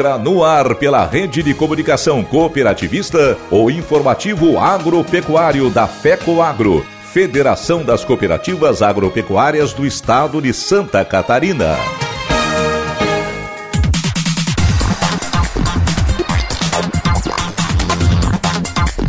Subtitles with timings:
[0.00, 8.02] No ar pela rede de comunicação cooperativista o informativo agropecuário da FECO Agro, Federação das
[8.02, 11.76] Cooperativas Agropecuárias do Estado de Santa Catarina.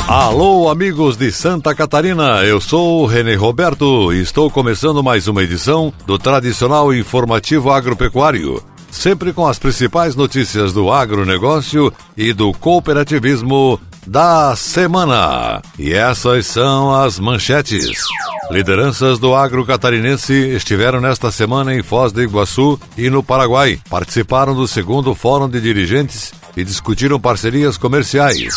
[0.09, 5.42] Alô, amigos de Santa Catarina, eu sou o René Roberto e estou começando mais uma
[5.42, 8.61] edição do tradicional informativo agropecuário
[8.92, 15.61] sempre com as principais notícias do agronegócio e do cooperativismo da semana.
[15.80, 18.03] E essas são as manchetes.
[18.50, 23.80] Lideranças do agro catarinense estiveram nesta semana em Foz do Iguaçu e no Paraguai.
[23.89, 28.53] Participaram do segundo Fórum de Dirigentes e discutiram parcerias comerciais.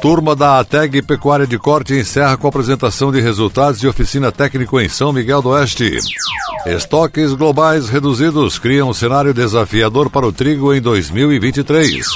[0.00, 4.88] Turma da ATEG Pecuária de Corte encerra com apresentação de resultados de oficina técnico em
[4.88, 5.98] São Miguel do Oeste.
[6.66, 12.06] Estoques globais reduzidos criam um cenário desafiador para o trigo em 2023.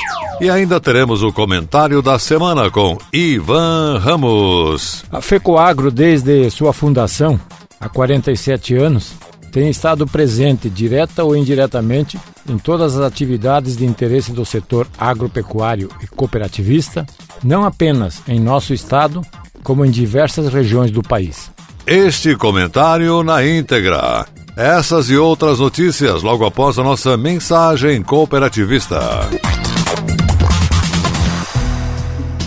[0.40, 5.04] E ainda teremos o comentário da semana com Ivan Ramos.
[5.10, 7.40] A FECOAGRO, desde sua fundação,
[7.80, 9.12] há 47 anos,
[9.50, 12.18] tem estado presente, direta ou indiretamente,
[12.48, 17.06] em todas as atividades de interesse do setor agropecuário e cooperativista,
[17.42, 19.22] não apenas em nosso estado,
[19.62, 21.50] como em diversas regiões do país.
[21.86, 24.26] Este comentário na íntegra.
[24.56, 29.00] Essas e outras notícias logo após a nossa mensagem cooperativista.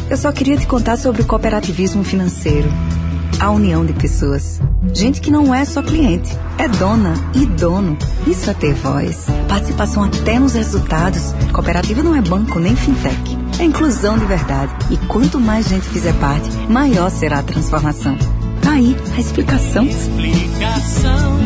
[0.10, 2.70] Eu só queria te contar sobre o cooperativismo financeiro
[3.40, 4.62] a união de pessoas.
[4.92, 7.98] Gente que não é só cliente, é dona e dono.
[8.28, 9.26] Isso é ter voz.
[9.48, 11.34] Participação até nos resultados.
[11.54, 13.38] Cooperativa não é banco nem fintech.
[13.60, 14.74] É inclusão de verdade.
[14.92, 18.18] E quanto mais gente fizer parte, maior será a transformação.
[18.62, 19.86] Tá aí a explicação.
[19.86, 21.40] Explicação,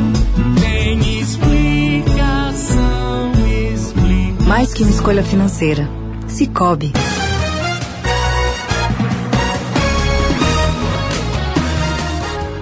[0.59, 3.31] tem explicação,
[3.74, 4.48] explicação.
[4.48, 5.88] Mais que uma escolha financeira.
[6.28, 6.92] Cicobi.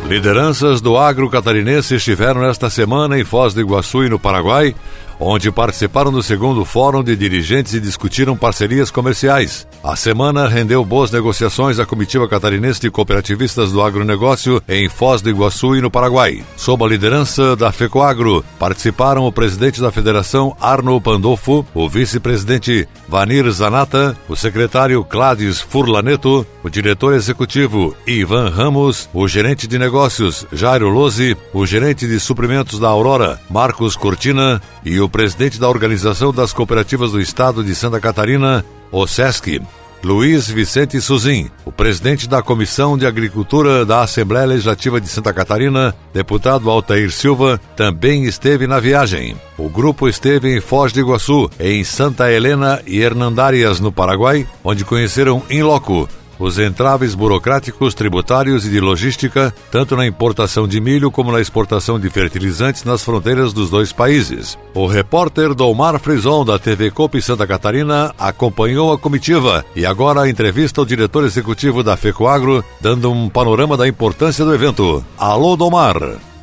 [0.08, 4.76] Lideranças do agro catarinense estiveram nesta semana em Foz do Iguaçu e no Paraguai
[5.20, 9.68] onde participaram do segundo Fórum de Dirigentes e discutiram parcerias comerciais.
[9.84, 15.30] A semana rendeu boas negociações à comitiva catarinense de cooperativistas do agronegócio em Foz do
[15.30, 16.44] Iguaçu e no Paraguai.
[16.56, 23.50] Sob a liderança da FECOAGRO, participaram o presidente da federação Arno Pandolfo, o vice-presidente Vanir
[23.52, 30.90] Zanata, o secretário Cladis Furlaneto, o diretor executivo Ivan Ramos, o gerente de negócios Jairo
[30.90, 36.34] Lose, o gerente de suprimentos da Aurora Marcos Cortina e o o presidente da Organização
[36.34, 39.62] das Cooperativas do Estado de Santa Catarina, o SESC,
[40.04, 45.96] Luiz Vicente Suzin, o presidente da Comissão de Agricultura da Assembleia Legislativa de Santa Catarina,
[46.12, 49.36] deputado Altair Silva, também esteve na viagem.
[49.58, 54.84] O grupo esteve em Foz do Iguaçu, em Santa Helena e Hernandárias, no Paraguai, onde
[54.84, 56.10] conheceram em loco
[56.40, 62.00] os entraves burocráticos, tributários e de logística, tanto na importação de milho como na exportação
[62.00, 64.58] de fertilizantes nas fronteiras dos dois países.
[64.74, 70.82] O repórter Domar Frison, da TV Copa Santa Catarina, acompanhou a comitiva e agora entrevista
[70.82, 75.04] o diretor executivo da FECOAGRO, dando um panorama da importância do evento.
[75.18, 75.96] Alô, Domar!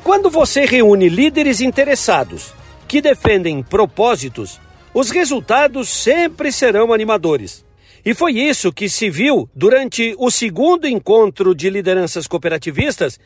[0.03, 2.53] Quando você reúne líderes interessados
[2.89, 4.61] que defendem propósitos,
[4.93, 7.65] os resultados sempre serão animadores.
[8.05, 13.19] E foi isso que se viu durante o segundo encontro de lideranças cooperativistas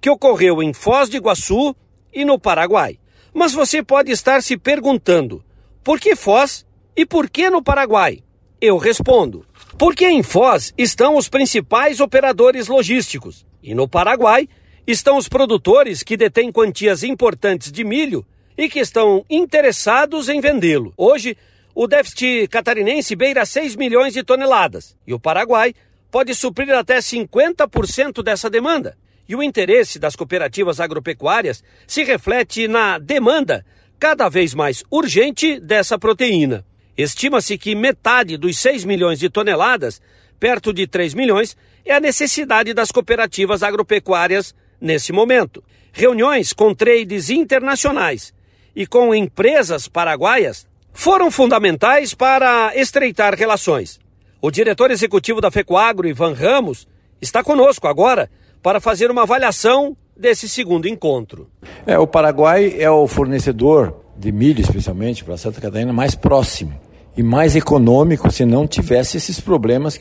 [0.00, 1.74] que ocorreu em Foz do Iguaçu
[2.12, 2.98] e no Paraguai.
[3.32, 5.44] Mas você pode estar se perguntando:
[5.84, 6.66] por que Foz
[6.96, 8.24] e por que no Paraguai?
[8.60, 9.46] Eu respondo:
[9.78, 14.48] porque em Foz estão os principais operadores logísticos e no Paraguai
[14.86, 18.26] estão os produtores que detêm quantias importantes de milho
[18.58, 20.92] e que estão interessados em vendê-lo.
[20.96, 21.36] Hoje,
[21.74, 25.74] o déficit catarinense beira 6 milhões de toneladas e o Paraguai
[26.10, 28.96] pode suprir até 50% dessa demanda.
[29.28, 33.66] E o interesse das cooperativas agropecuárias se reflete na demanda
[33.98, 36.64] cada vez mais urgente dessa proteína.
[36.96, 40.00] Estima-se que metade dos 6 milhões de toneladas,
[40.38, 45.64] perto de 3 milhões, é a necessidade das cooperativas agropecuárias nesse momento.
[45.92, 48.32] Reuniões com trades internacionais
[48.76, 53.98] e com empresas paraguaias foram fundamentais para estreitar relações.
[54.40, 56.86] O diretor executivo da FECOAGRO, Ivan Ramos,
[57.20, 58.30] está conosco agora
[58.62, 61.50] para fazer uma avaliação desse segundo encontro.
[61.84, 66.72] É, o Paraguai é o fornecedor de milho, especialmente para Santa Catarina, mais próximo
[67.16, 70.00] e mais econômico se não tivesse esses problemas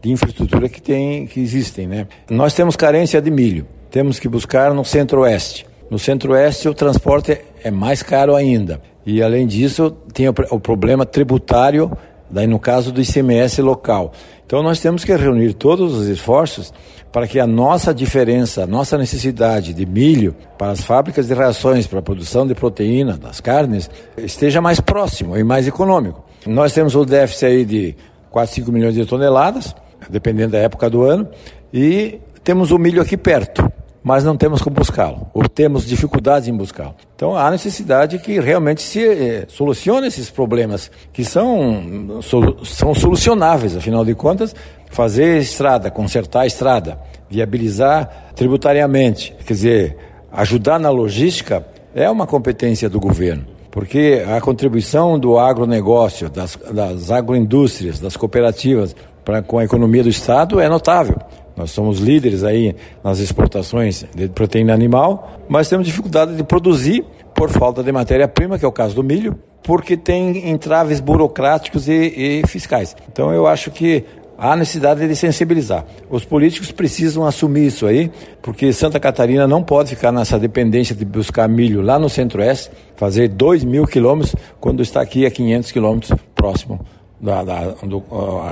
[0.00, 1.86] de infraestrutura que, tem, que existem.
[1.86, 2.06] Né?
[2.30, 5.66] Nós temos carência de milho, temos que buscar no centro-oeste.
[5.90, 8.80] No centro-oeste o transporte é mais caro ainda.
[9.10, 11.90] E além disso, tem o, problema tributário,
[12.30, 14.12] daí no caso do ICMS local.
[14.44, 16.74] Então nós temos que reunir todos os esforços
[17.10, 21.86] para que a nossa diferença, a nossa necessidade de milho para as fábricas de rações,
[21.86, 23.88] para a produção de proteína, das carnes,
[24.18, 26.22] esteja mais próximo e mais econômico.
[26.46, 27.96] Nós temos o déficit aí de
[28.28, 29.74] 4, 5 milhões de toneladas,
[30.10, 31.26] dependendo da época do ano,
[31.72, 33.72] e temos o milho aqui perto,
[34.08, 36.94] mas não temos como buscá-lo, ou temos dificuldades em buscá-lo.
[37.14, 42.22] Então há necessidade que realmente se eh, solucione esses problemas, que são,
[42.64, 44.56] são solucionáveis, afinal de contas,
[44.90, 49.96] fazer estrada, consertar a estrada, viabilizar tributariamente, quer dizer,
[50.32, 57.10] ajudar na logística é uma competência do governo porque a contribuição do agronegócio, das, das
[57.10, 61.18] agroindústrias, das cooperativas pra, com a economia do Estado é notável.
[61.58, 67.50] Nós somos líderes aí nas exportações de proteína animal, mas temos dificuldade de produzir por
[67.50, 72.46] falta de matéria-prima, que é o caso do milho, porque tem entraves burocráticos e, e
[72.46, 72.96] fiscais.
[73.10, 74.04] Então eu acho que
[74.38, 75.84] há necessidade de sensibilizar.
[76.08, 78.08] Os políticos precisam assumir isso aí,
[78.40, 83.26] porque Santa Catarina não pode ficar nessa dependência de buscar milho lá no centro-oeste, fazer
[83.30, 86.78] 2 mil quilômetros, quando está aqui a 500 quilômetros próximo
[87.20, 88.00] da, da do,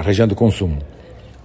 [0.02, 0.76] região do consumo.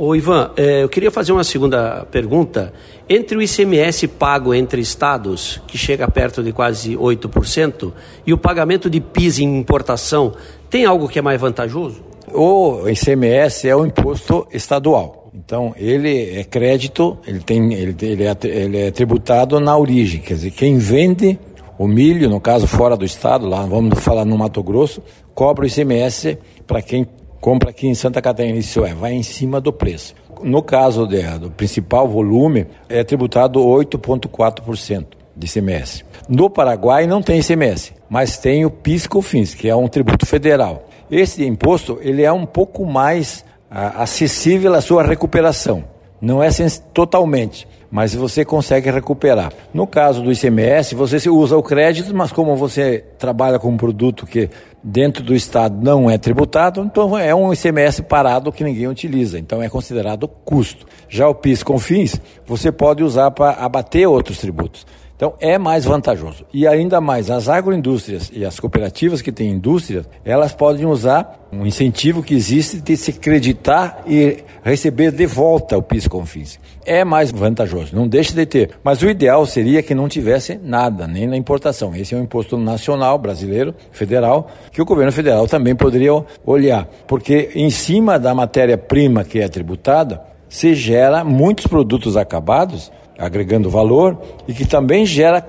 [0.03, 2.73] Ô Ivan, é, eu queria fazer uma segunda pergunta.
[3.07, 7.93] Entre o ICMS pago entre estados, que chega perto de quase 8%,
[8.25, 10.33] e o pagamento de PIS em importação,
[10.71, 12.01] tem algo que é mais vantajoso?
[12.33, 15.29] O ICMS é o imposto estadual.
[15.35, 20.19] Então, ele é crédito, ele, tem, ele, ele, é, ele é tributado na origem.
[20.19, 21.37] Quer dizer, quem vende
[21.77, 24.99] o milho, no caso fora do estado, lá vamos falar no Mato Grosso,
[25.35, 27.05] cobra o ICMS para quem
[27.41, 28.57] compra aqui em Santa Catarina.
[28.57, 30.13] Isso é, vai em cima do preço.
[30.43, 35.05] No caso de, do principal volume, é tributado 8,4%
[35.35, 36.05] de ICMS.
[36.29, 40.87] No Paraguai não tem ICMS, mas tem o PIS/COFINS, que é um tributo federal.
[41.09, 45.83] Esse imposto ele é um pouco mais ah, acessível à sua recuperação.
[46.21, 46.49] Não é
[46.93, 49.51] totalmente, mas você consegue recuperar.
[49.73, 54.27] No caso do ICMS, você usa o crédito, mas como você trabalha com um produto
[54.27, 54.47] que
[54.83, 59.61] dentro do Estado não é tributado, então é um ICMS parado que ninguém utiliza, então
[59.61, 60.85] é considerado custo.
[61.07, 64.85] Já o PIS com fins, você pode usar para abater outros tributos.
[65.21, 66.47] Então é mais vantajoso.
[66.51, 71.63] E ainda mais, as agroindústrias e as cooperativas que têm indústria, elas podem usar um
[71.63, 76.59] incentivo que existe de se acreditar e receber de volta o PIS Confins.
[76.83, 78.71] É mais vantajoso, não deixe de ter.
[78.83, 81.95] Mas o ideal seria que não tivesse nada, nem na importação.
[81.95, 86.13] Esse é um imposto nacional, brasileiro, federal, que o governo federal também poderia
[86.43, 86.89] olhar.
[87.05, 94.19] Porque em cima da matéria-prima que é tributada, se gera muitos produtos acabados agregando valor
[94.47, 95.45] e que também gera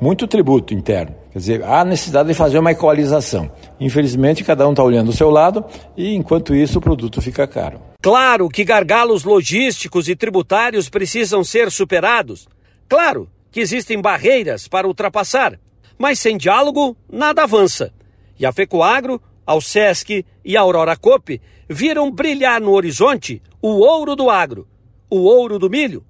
[0.00, 1.14] muito tributo interno.
[1.32, 3.50] Quer dizer, há necessidade de fazer uma equalização.
[3.80, 5.64] Infelizmente, cada um está olhando o seu lado
[5.96, 7.80] e, enquanto isso, o produto fica caro.
[8.00, 12.46] Claro que gargalos logísticos e tributários precisam ser superados.
[12.88, 15.58] Claro que existem barreiras para ultrapassar,
[15.98, 17.92] mas sem diálogo, nada avança.
[18.38, 24.14] E a FECOAGRO, ao SESC e a Aurora Cope viram brilhar no horizonte o ouro
[24.14, 24.66] do agro,
[25.10, 26.04] o ouro do milho,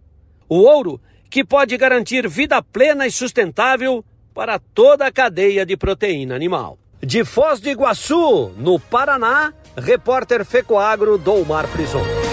[0.49, 1.01] o ouro
[1.31, 6.79] que pode garantir vida plena e sustentável para toda a cadeia de proteína animal.
[7.01, 12.26] De Foz do Iguaçu, no Paraná, repórter Fecoagro Dolmar Frison.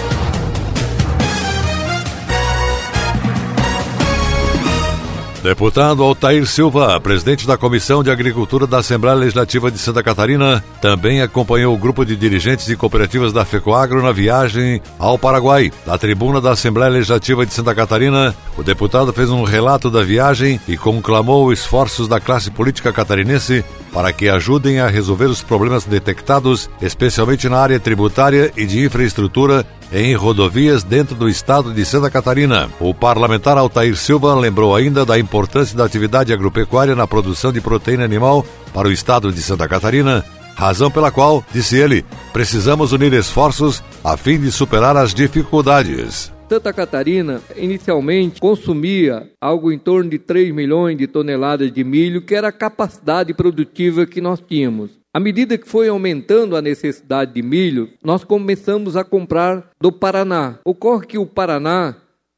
[5.44, 11.20] Deputado Altair Silva, presidente da Comissão de Agricultura da Assembleia Legislativa de Santa Catarina, também
[11.20, 15.70] acompanhou o grupo de dirigentes e cooperativas da FECOAGRO na viagem ao Paraguai.
[15.84, 20.58] Da tribuna da Assembleia Legislativa de Santa Catarina, o deputado fez um relato da viagem
[20.66, 23.62] e conclamou esforços da classe política catarinense
[23.94, 29.64] para que ajudem a resolver os problemas detectados, especialmente na área tributária e de infraestrutura
[29.92, 32.68] em rodovias dentro do estado de Santa Catarina.
[32.80, 38.04] O parlamentar Altair Silva lembrou ainda da importância da atividade agropecuária na produção de proteína
[38.04, 40.24] animal para o estado de Santa Catarina,
[40.56, 46.33] razão pela qual, disse ele, precisamos unir esforços a fim de superar as dificuldades.
[46.54, 52.32] Santa Catarina inicialmente consumia algo em torno de 3 milhões de toneladas de milho, que
[52.32, 54.92] era a capacidade produtiva que nós tínhamos.
[55.12, 60.60] À medida que foi aumentando a necessidade de milho, nós começamos a comprar do Paraná.
[60.64, 61.96] Ocorre que o Paraná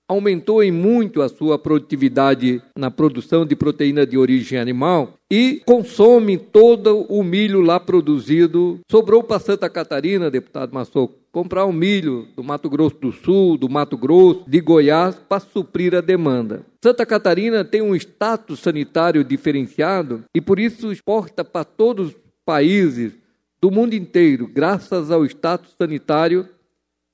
[0.08, 6.38] aumentou em muito a sua produtividade na produção de proteína de origem animal e consome
[6.38, 8.80] todo o milho lá produzido.
[8.90, 13.68] Sobrou para Santa Catarina, deputado Massou, comprar o milho do Mato Grosso do Sul, do
[13.68, 16.64] Mato Grosso, de Goiás, para suprir a demanda.
[16.82, 23.12] Santa Catarina tem um status sanitário diferenciado e por isso exporta para todos os países
[23.60, 26.48] do mundo inteiro, graças ao status sanitário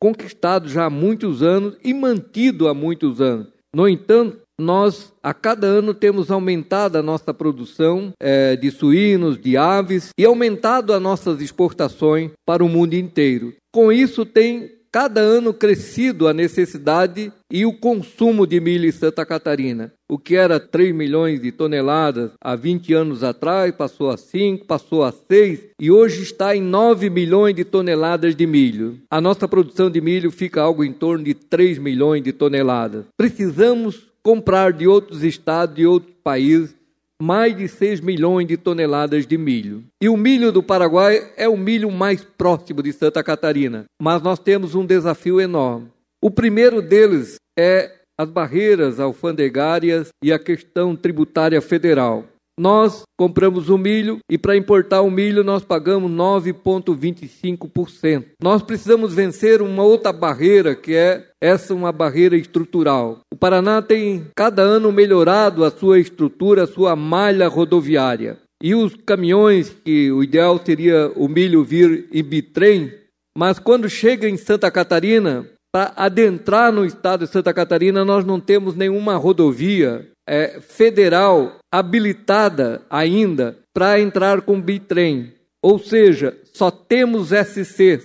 [0.02, 3.46] conquistado já há muitos anos e mantido há muitos anos.
[3.72, 9.56] No entanto, nós a cada ano temos aumentado a nossa produção é, de suínos, de
[9.56, 13.54] aves e aumentado as nossas exportações para o mundo inteiro.
[13.72, 19.24] Com isso, tem cada ano crescido a necessidade e o consumo de milho em Santa
[19.24, 19.90] Catarina.
[20.06, 25.02] O que era 3 milhões de toneladas há 20 anos atrás, passou a 5, passou
[25.02, 28.98] a 6 e hoje está em 9 milhões de toneladas de milho.
[29.10, 33.06] A nossa produção de milho fica algo em torno de 3 milhões de toneladas.
[33.16, 36.74] Precisamos comprar de outros estados, de outros países,
[37.20, 39.84] mais de 6 milhões de toneladas de milho.
[40.00, 44.38] E o milho do Paraguai é o milho mais próximo de Santa Catarina, mas nós
[44.38, 45.88] temos um desafio enorme.
[46.20, 52.24] O primeiro deles é as barreiras alfandegárias e a questão tributária federal.
[52.58, 58.26] Nós compramos o milho e para importar o milho nós pagamos 9,25%.
[58.42, 63.20] Nós precisamos vencer uma outra barreira que é essa uma barreira estrutural.
[63.32, 68.36] O Paraná tem cada ano melhorado a sua estrutura, a sua malha rodoviária.
[68.62, 72.92] E os caminhões, que o ideal seria o milho vir em bitrem,
[73.36, 78.38] mas quando chega em Santa Catarina, para adentrar no estado de Santa Catarina, nós não
[78.38, 85.34] temos nenhuma rodovia é, federal habilitada ainda para entrar com bitrem.
[85.62, 88.00] Ou seja, só temos SC.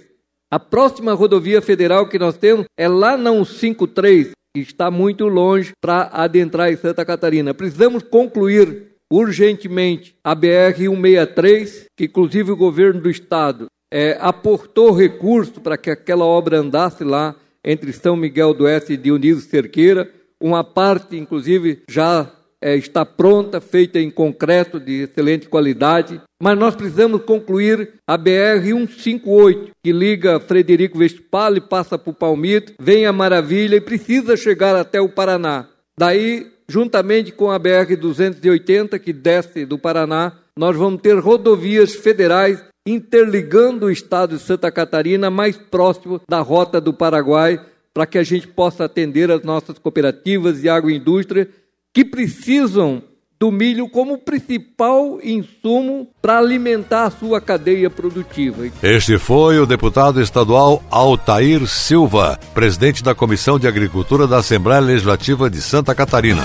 [0.52, 5.72] A próxima rodovia federal que nós temos é lá na 153, que está muito longe
[5.82, 7.54] para adentrar em Santa Catarina.
[7.54, 15.78] Precisamos concluir urgentemente a BR-163, que inclusive o governo do estado é, aportou recurso para
[15.78, 20.12] que aquela obra andasse lá entre São Miguel do Oeste e Dionísio Cerqueira.
[20.42, 26.22] Uma parte, inclusive, já é, está pronta, feita em concreto, de excelente qualidade.
[26.42, 33.14] Mas nós precisamos concluir a BR-158, que liga Frederico Westphal passa por Palmito, vem a
[33.14, 35.68] Maravilha e precisa chegar até o Paraná.
[35.98, 43.88] Daí, juntamente com a BR-280, que desce do Paraná, nós vamos ter rodovias federais interligando
[43.88, 47.60] o estado de Santa Catarina mais próximo da rota do Paraguai,
[47.98, 51.50] para que a gente possa atender as nossas cooperativas e agroindústria
[51.92, 53.02] que precisam
[53.40, 58.68] do milho como principal insumo para alimentar a sua cadeia produtiva.
[58.84, 65.50] Este foi o deputado estadual Altair Silva, presidente da Comissão de Agricultura da Assembleia Legislativa
[65.50, 66.44] de Santa Catarina.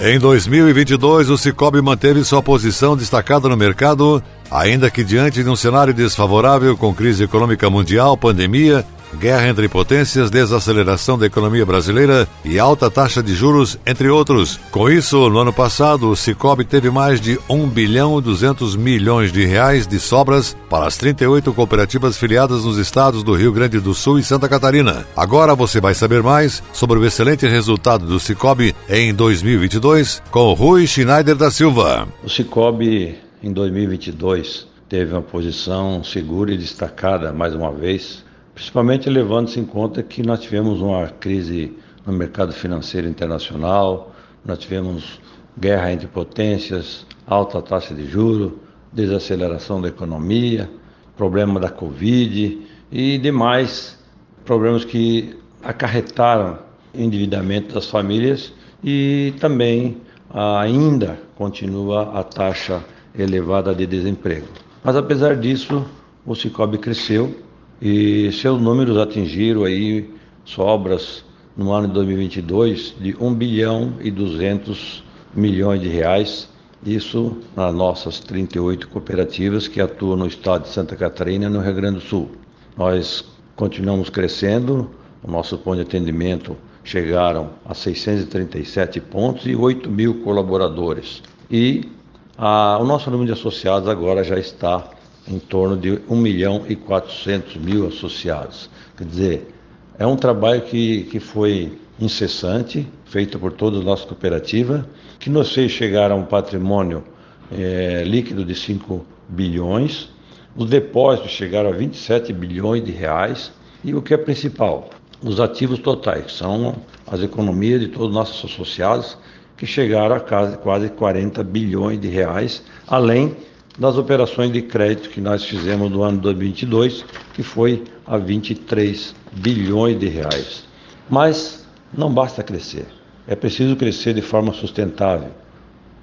[0.00, 5.56] Em 2022, o Cicobi manteve sua posição destacada no mercado, ainda que diante de um
[5.56, 8.84] cenário desfavorável com crise econômica mundial, pandemia
[9.18, 14.58] guerra entre potências, desaceleração da economia brasileira e alta taxa de juros, entre outros.
[14.70, 19.32] Com isso, no ano passado, o Cicobi teve mais de 1 bilhão e 200 milhões
[19.32, 23.94] de reais de sobras para as 38 cooperativas filiadas nos estados do Rio Grande do
[23.94, 25.06] Sul e Santa Catarina.
[25.16, 30.86] Agora você vai saber mais sobre o excelente resultado do Cicobi em 2022 com Rui
[30.86, 32.08] Schneider da Silva.
[32.24, 39.58] O Cicobi em 2022 teve uma posição segura e destacada mais uma vez principalmente levando-se
[39.58, 44.12] em conta que nós tivemos uma crise no mercado financeiro internacional,
[44.44, 45.20] nós tivemos
[45.58, 48.60] guerra entre potências, alta taxa de juro,
[48.92, 50.68] desaceleração da economia,
[51.16, 53.98] problema da Covid e demais
[54.44, 56.58] problemas que acarretaram
[56.94, 58.52] endividamento das famílias
[58.84, 59.96] e também
[60.34, 62.82] ainda continua a taxa
[63.16, 64.46] elevada de desemprego.
[64.82, 65.84] Mas apesar disso,
[66.24, 67.34] o Cicobi cresceu,
[67.80, 70.08] e seus números atingiram aí
[70.44, 71.24] sobras
[71.56, 75.02] no ano de 2022 de 1 bilhão e 200
[75.34, 76.48] milhões de reais,
[76.84, 81.74] isso nas nossas 38 cooperativas que atuam no estado de Santa Catarina e no Rio
[81.74, 82.30] Grande do Sul.
[82.76, 84.90] Nós continuamos crescendo,
[85.22, 91.22] o nosso ponto de atendimento chegaram a 637 pontos e 8 mil colaboradores.
[91.50, 91.88] E
[92.36, 94.84] a, o nosso número de associados agora já está
[95.28, 98.68] em torno de 1 milhão e 400 mil associados.
[98.96, 99.54] Quer dizer,
[99.98, 104.86] é um trabalho que, que foi incessante, feito por toda a nossa cooperativa,
[105.18, 107.04] que nos fez chegar a um patrimônio
[107.52, 110.08] é, líquido de 5 bilhões,
[110.56, 113.52] os depósitos chegaram a 27 bilhões de reais
[113.84, 114.90] e o que é principal,
[115.22, 119.16] os ativos totais, que são as economias de todos os nossos associados,
[119.62, 120.20] que chegaram a
[120.56, 123.36] quase 40 bilhões de reais, além
[123.78, 130.00] das operações de crédito que nós fizemos no ano 2022, que foi a 23 bilhões
[130.00, 130.64] de reais.
[131.08, 131.64] Mas
[131.96, 132.86] não basta crescer,
[133.24, 135.30] é preciso crescer de forma sustentável,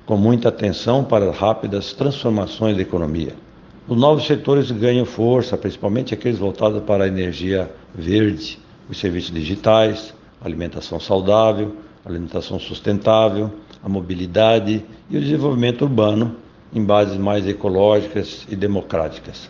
[0.06, 3.36] com muita atenção para rápidas transformações da economia.
[3.90, 8.58] Os novos setores ganham força, principalmente aqueles voltados para a energia verde,
[8.90, 11.76] os serviços digitais, alimentação saudável,
[12.12, 13.52] alimentação sustentável,
[13.84, 16.36] a mobilidade e o desenvolvimento urbano
[16.74, 19.50] em bases mais ecológicas e democráticas.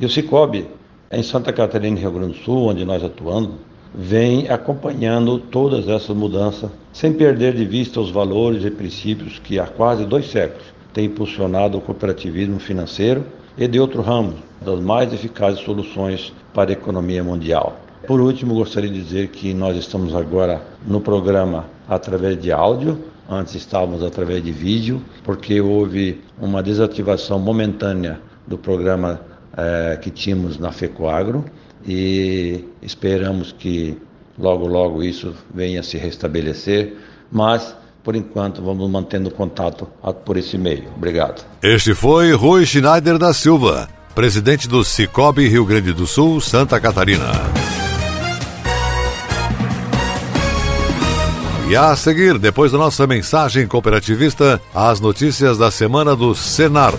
[0.00, 0.66] E o Cicobi,
[1.10, 3.52] em Santa Catarina e Rio Grande do Sul, onde nós atuamos,
[3.94, 9.66] vem acompanhando todas essas mudanças, sem perder de vista os valores e princípios que há
[9.66, 13.24] quase dois séculos têm impulsionado o cooperativismo financeiro
[13.56, 17.76] e de outro ramo, das mais eficazes soluções para a economia mundial.
[18.06, 23.54] Por último, gostaria de dizer que nós estamos agora no programa através de áudio, antes
[23.54, 29.20] estávamos através de vídeo, porque houve uma desativação momentânea do programa
[29.56, 31.44] eh, que tínhamos na FECOAGRO
[31.86, 33.98] e esperamos que
[34.38, 36.96] logo, logo isso venha se restabelecer,
[37.30, 39.88] mas por enquanto vamos mantendo contato
[40.24, 40.84] por esse meio.
[40.96, 41.44] Obrigado.
[41.62, 47.32] Este foi Rui Schneider da Silva, presidente do Cicobi Rio Grande do Sul, Santa Catarina.
[51.68, 56.92] E a seguir, depois da nossa mensagem cooperativista, as notícias da semana do Senar.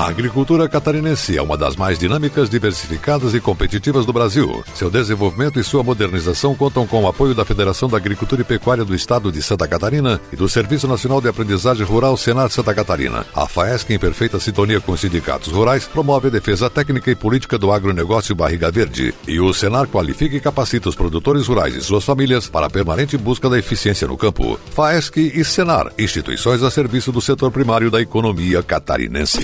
[0.00, 4.64] A agricultura catarinense é uma das mais dinâmicas, diversificadas e competitivas do Brasil.
[4.74, 8.82] Seu desenvolvimento e sua modernização contam com o apoio da Federação da Agricultura e Pecuária
[8.82, 13.26] do Estado de Santa Catarina e do Serviço Nacional de Aprendizagem Rural Senar Santa Catarina.
[13.34, 17.58] A FAESC, em perfeita sintonia com os sindicatos rurais, promove a defesa técnica e política
[17.58, 19.12] do agronegócio Barriga Verde.
[19.28, 23.18] E o Senar qualifica e capacita os produtores rurais e suas famílias para a permanente
[23.18, 24.58] busca da eficiência no campo.
[24.70, 29.40] FAESC e Senar, instituições a serviço do setor primário da economia catarinense.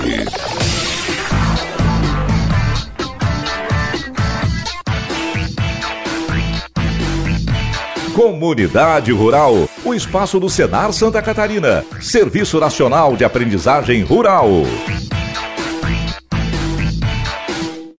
[8.14, 14.48] Comunidade Rural, o espaço do Senar Santa Catarina, Serviço Nacional de Aprendizagem Rural.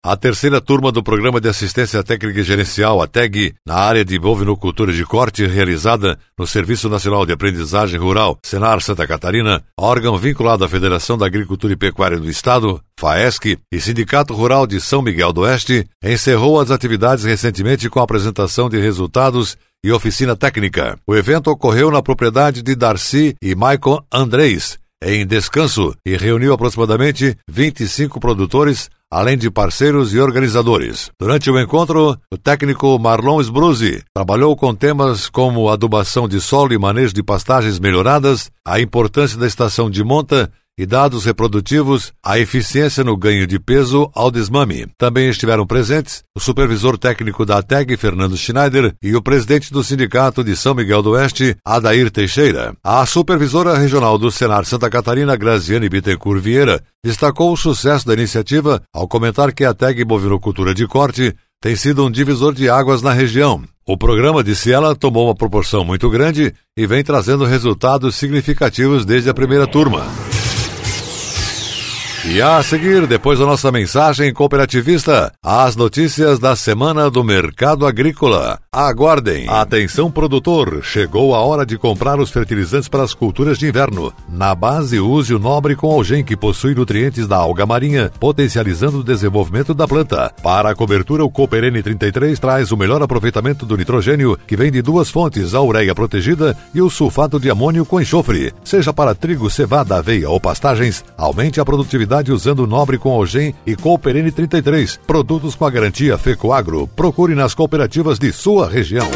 [0.09, 4.17] A terceira turma do Programa de Assistência Técnica e Gerencial, a TEG, na área de
[4.17, 10.63] bovinocultura de corte, realizada no Serviço Nacional de Aprendizagem Rural, Senar Santa Catarina, órgão vinculado
[10.63, 15.33] à Federação da Agricultura e Pecuária do Estado, FAESC, e Sindicato Rural de São Miguel
[15.33, 20.97] do Oeste, encerrou as atividades recentemente com a apresentação de resultados e oficina técnica.
[21.05, 27.37] O evento ocorreu na propriedade de Darcy e Maicon Andrés, em descanso, e reuniu aproximadamente
[27.49, 31.09] 25 produtores além de parceiros e organizadores.
[31.19, 36.77] Durante o encontro, o técnico Marlon Sbruzzi trabalhou com temas como adubação de solo e
[36.77, 43.03] manejo de pastagens melhoradas, a importância da estação de monta e dados reprodutivos, a eficiência
[43.03, 44.87] no ganho de peso ao desmame.
[44.97, 50.43] Também estiveram presentes o supervisor técnico da ATEG, Fernando Schneider, e o presidente do Sindicato
[50.43, 52.75] de São Miguel do Oeste, Adair Teixeira.
[52.83, 58.81] A supervisora regional do Senar Santa Catarina, Graziane Bittencourt Vieira, destacou o sucesso da iniciativa
[58.93, 63.11] ao comentar que a ATEG Bovinocultura de Corte tem sido um divisor de águas na
[63.11, 63.63] região.
[63.85, 69.29] O programa, disse ela, tomou uma proporção muito grande e vem trazendo resultados significativos desde
[69.29, 70.05] a primeira turma.
[72.29, 78.59] E a seguir, depois da nossa mensagem cooperativista, as notícias da semana do mercado agrícola.
[78.79, 79.49] Aguardem!
[79.49, 80.83] Atenção, produtor!
[80.83, 84.13] Chegou a hora de comprar os fertilizantes para as culturas de inverno.
[84.29, 89.03] Na base, use o Nobre com Algem, que possui nutrientes da alga marinha, potencializando o
[89.03, 90.31] desenvolvimento da planta.
[90.43, 94.83] Para a cobertura, o Cooper N33 traz o melhor aproveitamento do nitrogênio, que vem de
[94.83, 98.53] duas fontes, a ureia protegida e o sulfato de amônio com enxofre.
[98.63, 103.55] Seja para trigo, cevada, aveia ou pastagens, aumente a produtividade usando o Nobre com Algem
[103.65, 104.99] e Cooper N33.
[105.07, 106.85] Produtos com a garantia Fecoagro.
[106.95, 109.09] Procure nas cooperativas de sua região.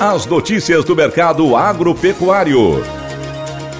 [0.00, 2.82] As notícias do mercado agropecuário.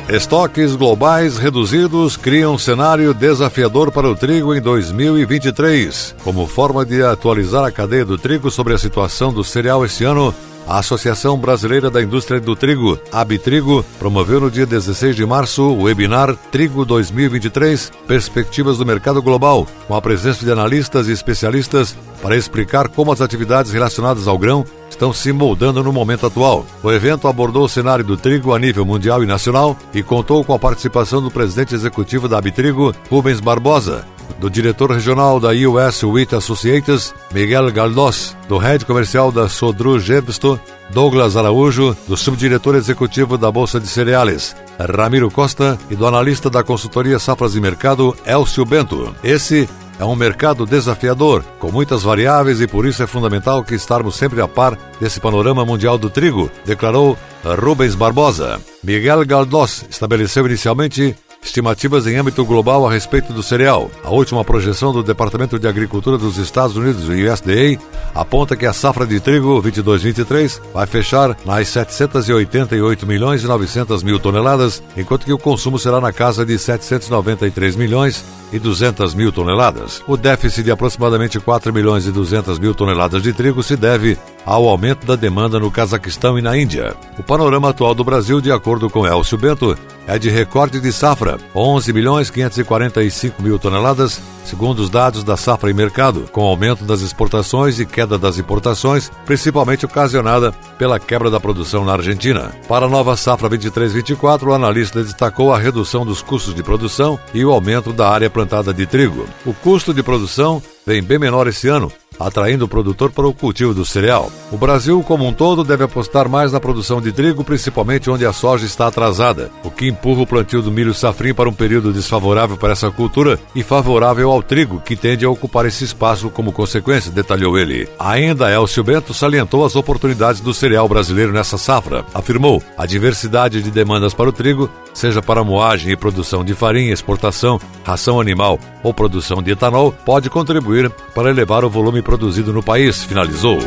[0.09, 6.15] Estoques globais reduzidos criam um cenário desafiador para o trigo em 2023.
[6.25, 10.35] Como forma de atualizar a cadeia do trigo sobre a situação do cereal esse ano,
[10.69, 15.85] a Associação Brasileira da Indústria do Trigo, Abitrigo, promoveu no dia 16 de março o
[15.85, 22.37] webinar Trigo 2023 Perspectivas do Mercado Global, com a presença de analistas e especialistas para
[22.37, 26.67] explicar como as atividades relacionadas ao grão estão se moldando no momento atual.
[26.83, 30.53] O evento abordou o cenário do trigo a nível mundial e nacional e contou com
[30.53, 34.05] a participação do presidente executivo da Abitrigo, Rubens Barbosa,
[34.39, 40.61] do diretor regional da US Wheat Associates, Miguel Galdós, do head comercial da Sodru Gebsto,
[40.91, 46.63] Douglas Araújo, do subdiretor executivo da Bolsa de Cereais, Ramiro Costa, e do analista da
[46.63, 49.15] consultoria Safras e Mercado, Elcio Bento.
[49.23, 54.15] Esse é um mercado desafiador, com muitas variáveis e por isso é fundamental que estarmos
[54.15, 58.61] sempre a par desse panorama mundial do trigo, declarou Rubens Barbosa.
[58.83, 61.17] Miguel Galdós estabeleceu inicialmente
[61.49, 63.91] estimativas em âmbito global a respeito do cereal.
[64.05, 67.83] A última projeção do Departamento de Agricultura dos Estados Unidos, o USDA,
[68.15, 74.19] aponta que a safra de trigo 22-23 vai fechar nas 788 milhões e 900 mil
[74.21, 80.03] toneladas, enquanto que o consumo será na casa de 793 milhões e 200 mil toneladas.
[80.07, 84.17] O déficit de aproximadamente 4 milhões e 200 mil toneladas de trigo se deve
[84.49, 86.97] ao aumento da demanda no Cazaquistão e na Índia.
[87.19, 91.37] O panorama atual do Brasil, de acordo com Elcio Bento, é de recorde de safra,
[91.55, 97.03] 11 milhões 545 mil toneladas, segundo os dados da safra e mercado, com aumento das
[97.03, 102.51] exportações e queda das importações, principalmente ocasionada pela quebra da produção na Argentina.
[102.67, 107.45] Para a nova safra 23-24, o analista destacou a redução dos custos de produção e
[107.45, 109.27] o aumento da área plantada de trigo.
[109.45, 113.75] O custo de produção vem bem menor esse ano, atraindo o produtor para o cultivo
[113.75, 114.31] do cereal.
[114.51, 118.33] O Brasil, como um todo, deve apostar mais na produção de trigo, principalmente onde a
[118.33, 122.57] soja está atrasada, o que empurra o plantio do milho safrim para um período desfavorável
[122.57, 127.11] para essa cultura e favorável ao trigo, que tende a ocupar esse espaço como consequência,
[127.11, 127.89] detalhou ele.
[127.99, 132.05] Ainda Elcio Bento salientou as oportunidades do cereal brasileiro nessa safra.
[132.15, 136.93] Afirmou a diversidade de demandas para o trigo, seja para moagem e produção de farinha,
[136.93, 142.63] exportação, ração animal ou produção de etanol, pode contribuir para elevar o volume produzido no
[142.63, 143.59] país, finalizou.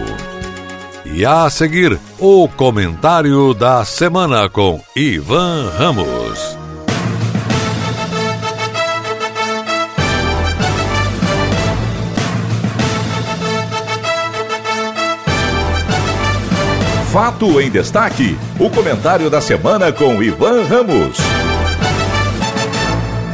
[1.06, 6.62] E a seguir, o comentário da semana com Ivan Ramos.
[17.12, 21.18] Fato em destaque: o comentário da semana com Ivan Ramos.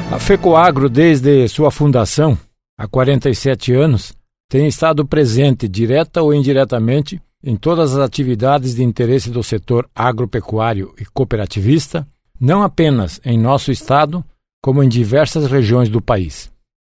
[0.09, 2.37] A FECOAGRO, desde sua fundação,
[2.79, 4.13] há 47 anos,
[4.49, 10.93] tem estado presente, direta ou indiretamente, em todas as atividades de interesse do setor agropecuário
[10.97, 12.07] e cooperativista,
[12.39, 14.23] não apenas em nosso estado,
[14.63, 16.49] como em diversas regiões do país.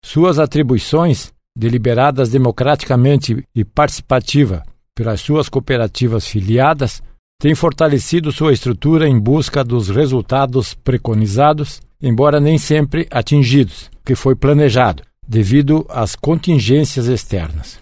[0.05, 4.63] Suas atribuições, deliberadas democraticamente e participativa
[4.95, 7.03] pelas suas cooperativas filiadas,
[7.41, 14.35] têm fortalecido sua estrutura em busca dos resultados preconizados, embora nem sempre atingidos, que foi
[14.35, 17.79] planejado, devido às contingências externas.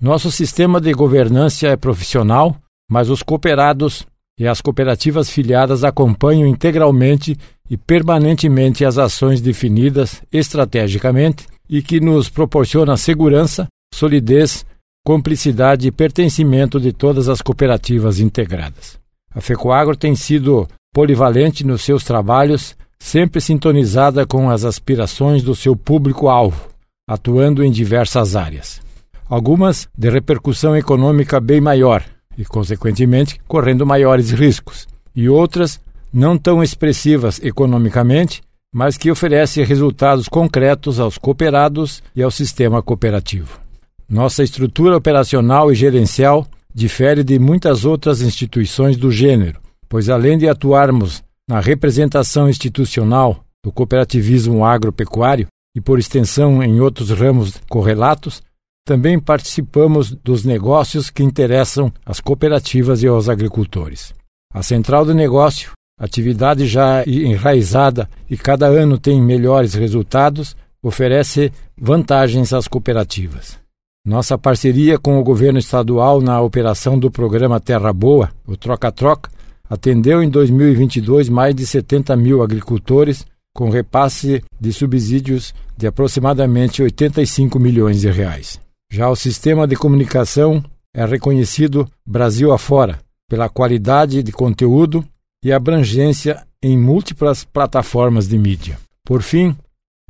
[0.00, 2.56] Nosso sistema de governança é profissional,
[2.90, 4.04] mas os cooperados
[4.38, 7.36] e as cooperativas filiadas acompanham integralmente
[7.70, 14.66] e permanentemente as ações definidas estrategicamente e que nos proporciona segurança, solidez,
[15.06, 18.98] cumplicidade e pertencimento de todas as cooperativas integradas.
[19.34, 25.74] A FECOAGRO tem sido polivalente nos seus trabalhos, sempre sintonizada com as aspirações do seu
[25.74, 26.68] público-alvo,
[27.06, 28.80] atuando em diversas áreas.
[29.28, 32.04] Algumas de repercussão econômica bem maior
[32.38, 34.86] e, consequentemente, correndo maiores riscos,
[35.16, 35.80] e outras
[36.14, 38.40] não tão expressivas economicamente,
[38.72, 43.60] mas que oferecem resultados concretos aos cooperados e ao sistema cooperativo.
[44.08, 50.48] Nossa estrutura operacional e gerencial difere de muitas outras instituições do gênero, pois além de
[50.48, 58.42] atuarmos na representação institucional do cooperativismo agropecuário, e, por extensão, em outros ramos correlatos,
[58.84, 64.12] também participamos dos negócios que interessam às cooperativas e aos agricultores.
[64.52, 72.52] A central de negócio, atividade já enraizada e cada ano tem melhores resultados, oferece vantagens
[72.52, 73.58] às cooperativas.
[74.04, 79.30] Nossa parceria com o governo estadual na operação do programa Terra Boa, o Troca-Troca,
[79.72, 87.58] atendeu em 2022 mais de 70 mil agricultores com repasse de subsídios de aproximadamente 85
[87.58, 88.60] milhões de reais.
[88.92, 90.62] Já o sistema de comunicação
[90.94, 92.98] é reconhecido Brasil afora
[93.30, 95.02] pela qualidade de conteúdo
[95.42, 98.78] e abrangência em múltiplas plataformas de mídia.
[99.02, 99.56] Por fim,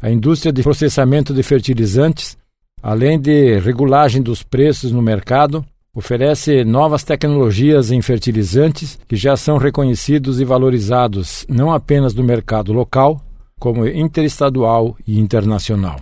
[0.00, 2.36] a indústria de processamento de fertilizantes,
[2.82, 9.58] além de regulagem dos preços no mercado, oferece novas tecnologias em fertilizantes que já são
[9.58, 13.20] reconhecidos e valorizados não apenas no mercado local,
[13.58, 16.00] como interestadual e internacional.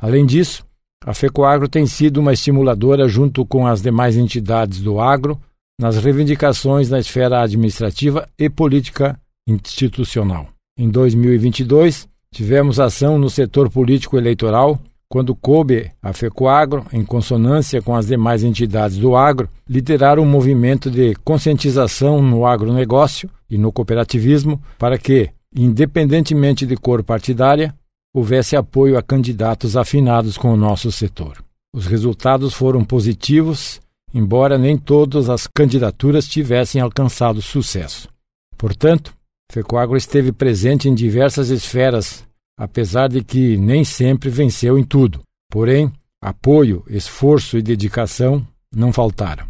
[0.00, 0.64] Além disso,
[1.04, 5.40] a FECOAGRO tem sido uma estimuladora, junto com as demais entidades do agro,
[5.80, 10.48] nas reivindicações na esfera administrativa e política institucional.
[10.78, 14.78] Em 2022, tivemos ação no setor político eleitoral,
[15.10, 20.88] quando coube a FECOAGRO, em consonância com as demais entidades do agro, liderar um movimento
[20.88, 27.74] de conscientização no agronegócio e no cooperativismo para que, independentemente de cor partidária,
[28.14, 31.42] houvesse apoio a candidatos afinados com o nosso setor.
[31.74, 33.80] Os resultados foram positivos,
[34.14, 38.08] embora nem todas as candidaturas tivessem alcançado sucesso.
[38.56, 39.12] Portanto,
[39.50, 42.24] Fecoagro esteve presente em diversas esferas,
[42.60, 45.22] apesar de que nem sempre venceu em tudo.
[45.50, 45.90] Porém,
[46.22, 49.46] apoio, esforço e dedicação não faltaram.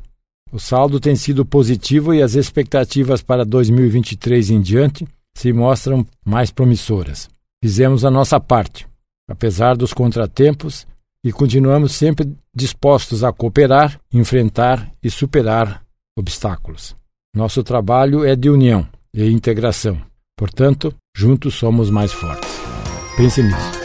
[0.52, 6.52] O saldo tem sido positivo e as expectativas para 2023 em diante se mostram mais
[6.52, 7.28] promissoras.
[7.62, 8.86] Fizemos a nossa parte,
[9.28, 10.86] apesar dos contratempos,
[11.24, 15.82] e continuamos sempre dispostos a cooperar, enfrentar e superar
[16.16, 16.96] obstáculos.
[17.34, 20.00] Nosso trabalho é de união e integração.
[20.36, 22.79] Portanto, juntos somos mais fortes.
[23.16, 23.80] Pense nisso.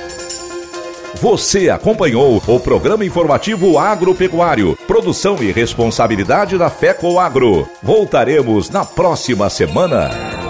[1.22, 7.68] Você acompanhou o programa informativo agropecuário, produção e responsabilidade da FECO Agro.
[7.82, 10.45] Voltaremos na próxima semana.